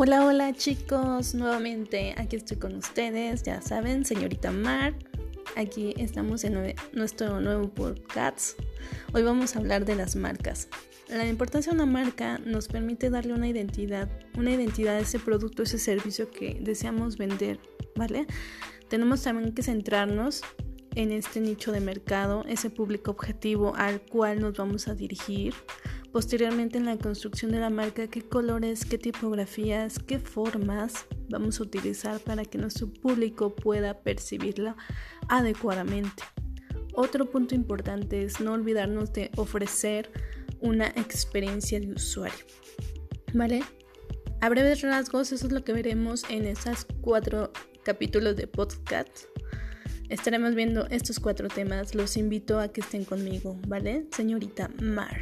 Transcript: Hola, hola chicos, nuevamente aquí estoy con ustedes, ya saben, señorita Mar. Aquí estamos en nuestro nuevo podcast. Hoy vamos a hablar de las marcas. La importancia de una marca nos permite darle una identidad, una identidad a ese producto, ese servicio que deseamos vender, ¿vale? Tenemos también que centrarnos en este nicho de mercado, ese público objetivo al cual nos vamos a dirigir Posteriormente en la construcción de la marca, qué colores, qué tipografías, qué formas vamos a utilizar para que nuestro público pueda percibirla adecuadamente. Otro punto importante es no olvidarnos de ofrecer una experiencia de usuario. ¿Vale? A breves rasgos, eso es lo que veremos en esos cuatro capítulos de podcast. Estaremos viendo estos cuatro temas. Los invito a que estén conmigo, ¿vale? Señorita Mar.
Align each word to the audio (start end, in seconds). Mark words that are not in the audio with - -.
Hola, 0.00 0.24
hola 0.24 0.52
chicos, 0.52 1.34
nuevamente 1.34 2.14
aquí 2.16 2.36
estoy 2.36 2.56
con 2.56 2.76
ustedes, 2.76 3.42
ya 3.42 3.60
saben, 3.60 4.04
señorita 4.04 4.52
Mar. 4.52 4.94
Aquí 5.56 5.92
estamos 5.96 6.44
en 6.44 6.76
nuestro 6.92 7.40
nuevo 7.40 7.68
podcast. 7.68 8.56
Hoy 9.12 9.24
vamos 9.24 9.56
a 9.56 9.58
hablar 9.58 9.84
de 9.84 9.96
las 9.96 10.14
marcas. 10.14 10.68
La 11.08 11.26
importancia 11.26 11.72
de 11.72 11.82
una 11.82 11.86
marca 11.86 12.38
nos 12.38 12.68
permite 12.68 13.10
darle 13.10 13.32
una 13.32 13.48
identidad, 13.48 14.08
una 14.36 14.52
identidad 14.52 14.94
a 14.94 15.00
ese 15.00 15.18
producto, 15.18 15.64
ese 15.64 15.78
servicio 15.78 16.30
que 16.30 16.60
deseamos 16.60 17.18
vender, 17.18 17.58
¿vale? 17.96 18.28
Tenemos 18.88 19.24
también 19.24 19.52
que 19.52 19.64
centrarnos 19.64 20.42
en 20.94 21.10
este 21.10 21.40
nicho 21.40 21.72
de 21.72 21.80
mercado, 21.80 22.44
ese 22.48 22.70
público 22.70 23.10
objetivo 23.10 23.74
al 23.74 24.00
cual 24.00 24.40
nos 24.40 24.56
vamos 24.56 24.86
a 24.86 24.94
dirigir 24.94 25.54
Posteriormente 26.12 26.78
en 26.78 26.86
la 26.86 26.96
construcción 26.96 27.52
de 27.52 27.60
la 27.60 27.70
marca, 27.70 28.08
qué 28.08 28.22
colores, 28.22 28.84
qué 28.84 28.96
tipografías, 28.96 29.98
qué 29.98 30.18
formas 30.18 31.06
vamos 31.28 31.60
a 31.60 31.64
utilizar 31.64 32.18
para 32.20 32.44
que 32.44 32.56
nuestro 32.56 32.90
público 32.90 33.54
pueda 33.54 34.00
percibirla 34.00 34.76
adecuadamente. 35.28 36.22
Otro 36.94 37.30
punto 37.30 37.54
importante 37.54 38.24
es 38.24 38.40
no 38.40 38.54
olvidarnos 38.54 39.12
de 39.12 39.30
ofrecer 39.36 40.10
una 40.60 40.88
experiencia 40.88 41.78
de 41.78 41.92
usuario. 41.92 42.44
¿Vale? 43.34 43.62
A 44.40 44.48
breves 44.48 44.82
rasgos, 44.82 45.30
eso 45.32 45.46
es 45.46 45.52
lo 45.52 45.62
que 45.62 45.72
veremos 45.72 46.24
en 46.30 46.46
esos 46.46 46.86
cuatro 47.02 47.52
capítulos 47.84 48.36
de 48.36 48.46
podcast. 48.46 49.26
Estaremos 50.08 50.54
viendo 50.54 50.86
estos 50.88 51.20
cuatro 51.20 51.48
temas. 51.48 51.94
Los 51.94 52.16
invito 52.16 52.58
a 52.58 52.68
que 52.68 52.80
estén 52.80 53.04
conmigo, 53.04 53.60
¿vale? 53.66 54.06
Señorita 54.10 54.70
Mar. 54.80 55.20